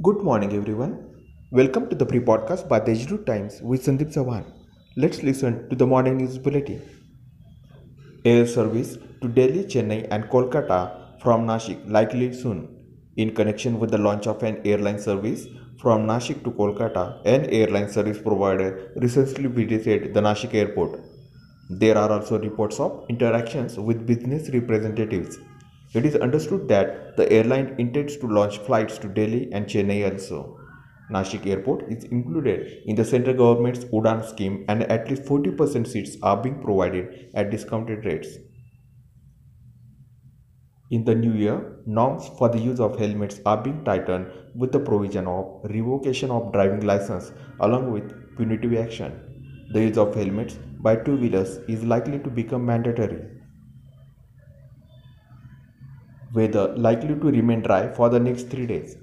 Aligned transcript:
Good 0.00 0.18
morning, 0.22 0.52
everyone. 0.52 0.92
Welcome 1.50 1.88
to 1.90 1.96
the 1.96 2.06
pre 2.06 2.20
podcast 2.20 2.68
by 2.68 2.78
Deshdoot 2.78 3.26
Times 3.26 3.54
with 3.60 3.84
Sandeep 3.84 4.12
Sawan. 4.16 4.44
Let's 4.96 5.24
listen 5.24 5.68
to 5.70 5.74
the 5.74 5.88
morning 5.92 6.18
news 6.18 6.38
bulletin. 6.38 6.82
Air 8.24 8.46
service 8.46 8.96
to 9.22 9.28
Delhi, 9.38 9.64
Chennai, 9.64 10.06
and 10.12 10.28
Kolkata 10.34 11.20
from 11.20 11.48
Nashik 11.48 11.82
likely 11.90 12.32
soon. 12.32 12.60
In 13.16 13.34
connection 13.34 13.80
with 13.80 13.90
the 13.90 13.98
launch 13.98 14.28
of 14.28 14.44
an 14.44 14.60
airline 14.64 15.00
service 15.00 15.48
from 15.82 16.06
Nashik 16.06 16.44
to 16.44 16.52
Kolkata, 16.52 17.20
an 17.26 17.46
airline 17.46 17.88
service 17.88 18.22
provider 18.22 18.92
recently 18.94 19.48
visited 19.48 20.14
the 20.14 20.20
Nashik 20.20 20.54
airport. 20.54 21.00
There 21.70 21.98
are 21.98 22.12
also 22.12 22.38
reports 22.38 22.78
of 22.78 23.04
interactions 23.08 23.76
with 23.76 24.06
business 24.06 24.48
representatives. 24.50 25.38
It 25.94 26.04
is 26.04 26.16
understood 26.16 26.68
that 26.68 27.16
the 27.16 27.30
airline 27.32 27.74
intends 27.78 28.16
to 28.18 28.26
launch 28.26 28.58
flights 28.58 28.98
to 28.98 29.08
Delhi 29.08 29.50
and 29.52 29.66
Chennai 29.66 30.10
also. 30.10 30.58
Nashik 31.10 31.46
Airport 31.46 31.90
is 31.90 32.04
included 32.04 32.82
in 32.84 32.94
the 32.94 33.04
central 33.04 33.34
government's 33.34 33.86
Udan 33.86 34.22
scheme 34.28 34.66
and 34.68 34.82
at 34.82 35.08
least 35.08 35.22
40% 35.22 35.86
seats 35.86 36.18
are 36.22 36.36
being 36.36 36.60
provided 36.60 37.30
at 37.34 37.50
discounted 37.50 38.04
rates. 38.04 38.28
In 40.90 41.04
the 41.04 41.14
new 41.14 41.32
year, 41.32 41.76
norms 41.86 42.28
for 42.38 42.50
the 42.50 42.58
use 42.58 42.80
of 42.80 42.98
helmets 42.98 43.40
are 43.46 43.62
being 43.62 43.84
tightened 43.84 44.26
with 44.54 44.72
the 44.72 44.80
provision 44.80 45.26
of 45.26 45.60
revocation 45.64 46.30
of 46.30 46.52
driving 46.52 46.80
license 46.80 47.32
along 47.60 47.92
with 47.92 48.36
punitive 48.36 48.74
action. 48.74 49.12
The 49.72 49.82
use 49.84 49.96
of 49.96 50.14
helmets 50.14 50.58
by 50.80 50.96
two-wheelers 50.96 51.58
is 51.68 51.84
likely 51.84 52.18
to 52.18 52.30
become 52.30 52.64
mandatory. 52.64 53.37
Weather 56.34 56.76
likely 56.76 57.14
to 57.14 57.30
remain 57.30 57.62
dry 57.62 57.88
for 57.88 58.10
the 58.10 58.20
next 58.20 58.50
three 58.50 58.66
days, 58.66 58.96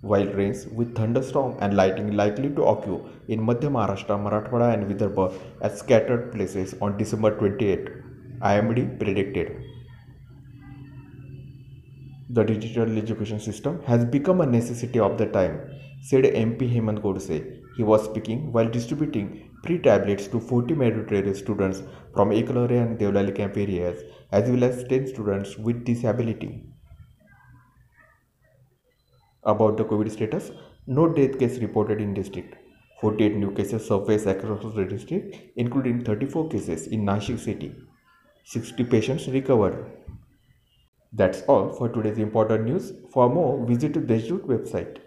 while 0.00 0.26
rains 0.26 0.66
with 0.66 0.96
thunderstorm 0.96 1.56
and 1.60 1.76
lightning 1.76 2.16
likely 2.16 2.50
to 2.50 2.62
occur 2.62 2.98
in 3.28 3.40
Madhya 3.40 3.70
Maharashtra, 3.70 4.18
Marathwada 4.18 4.74
and 4.74 4.90
Vidarbha 4.90 5.32
at 5.60 5.78
scattered 5.78 6.32
places 6.32 6.74
on 6.82 6.98
December 6.98 7.38
28, 7.38 7.88
IMD 8.40 8.98
predicted. 8.98 9.62
The 12.30 12.42
digital 12.42 12.98
education 12.98 13.38
system 13.38 13.80
has 13.84 14.04
become 14.04 14.40
a 14.40 14.46
necessity 14.46 14.98
of 14.98 15.18
the 15.18 15.26
time, 15.26 15.60
said 16.02 16.24
MP 16.24 16.68
Hemant 16.74 17.00
Godse. 17.00 17.60
He 17.76 17.84
was 17.84 18.04
speaking 18.04 18.50
while 18.50 18.68
distributing 18.68 19.50
pre-tablets 19.62 20.26
to 20.26 20.40
40 20.40 20.74
meritorious 20.74 21.38
students 21.38 21.84
from 22.12 22.30
Eklavya 22.30 22.82
and 22.82 22.98
Devlali 22.98 23.36
camp 23.36 23.56
areas 23.56 24.02
as 24.32 24.50
well 24.50 24.64
as 24.64 24.82
10 24.88 25.06
students 25.06 25.56
with 25.56 25.84
disability. 25.84 26.71
About 29.44 29.76
the 29.76 29.84
COVID 29.84 30.10
status, 30.10 30.52
no 30.86 31.08
death 31.08 31.38
case 31.38 31.58
reported 31.58 32.00
in 32.00 32.14
district. 32.14 32.56
48 33.00 33.36
new 33.36 33.50
cases 33.52 33.86
surfaced 33.86 34.26
across 34.26 34.62
the 34.74 34.84
district, 34.84 35.36
including 35.56 36.04
34 36.04 36.48
cases 36.48 36.86
in 36.86 37.04
Nashik 37.04 37.40
city. 37.40 37.74
60 38.44 38.84
patients 38.84 39.26
recovered. 39.28 39.90
That's 41.12 41.42
all 41.42 41.72
for 41.72 41.88
today's 41.88 42.18
important 42.18 42.64
news. 42.64 42.92
For 43.12 43.28
more, 43.28 43.66
visit 43.66 43.94
the 43.94 44.00
Deshdoot 44.00 44.46
website. 44.46 44.98